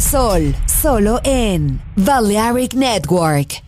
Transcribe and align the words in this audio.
Sol, 0.00 0.54
solo 0.66 1.20
en 1.24 1.82
Balearic 1.96 2.74
Network. 2.74 3.67